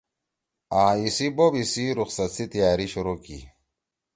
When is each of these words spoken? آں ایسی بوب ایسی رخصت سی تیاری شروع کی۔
آں 0.81 0.93
ایسی 1.01 1.27
بوب 1.35 1.53
ایسی 1.59 1.85
رخصت 1.99 2.29
سی 2.35 2.45
تیاری 2.51 2.87
شروع 2.93 3.17
کی۔ 3.23 3.39